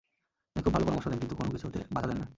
[0.49, 2.27] তিনি খুব ভালো পরামর্শ দেন কিন্তু কোনো কিছুতে বাধা দেন না।